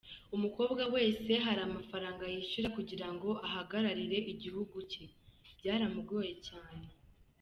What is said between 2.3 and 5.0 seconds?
yishyura kugira ngo ahagararire igihugu